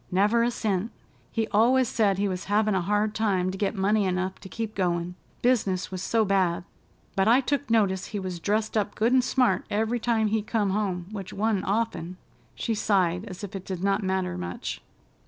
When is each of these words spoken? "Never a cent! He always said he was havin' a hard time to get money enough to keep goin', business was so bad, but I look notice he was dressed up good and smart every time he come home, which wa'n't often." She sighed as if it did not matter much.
"Never 0.09 0.41
a 0.43 0.49
cent! 0.49 0.89
He 1.31 1.45
always 1.49 1.87
said 1.87 2.17
he 2.17 2.27
was 2.27 2.45
havin' 2.45 2.73
a 2.73 2.81
hard 2.81 3.13
time 3.13 3.51
to 3.51 3.57
get 3.59 3.75
money 3.75 4.05
enough 4.05 4.39
to 4.39 4.49
keep 4.49 4.73
goin', 4.73 5.13
business 5.43 5.91
was 5.91 6.01
so 6.01 6.25
bad, 6.25 6.63
but 7.15 7.27
I 7.27 7.43
look 7.51 7.69
notice 7.69 8.07
he 8.07 8.17
was 8.17 8.39
dressed 8.39 8.75
up 8.75 8.95
good 8.95 9.13
and 9.13 9.23
smart 9.23 9.63
every 9.69 9.99
time 9.99 10.29
he 10.29 10.41
come 10.41 10.71
home, 10.71 11.05
which 11.11 11.31
wa'n't 11.33 11.65
often." 11.65 12.17
She 12.55 12.73
sighed 12.73 13.25
as 13.25 13.43
if 13.43 13.55
it 13.55 13.63
did 13.63 13.83
not 13.83 14.01
matter 14.01 14.39
much. 14.39 14.81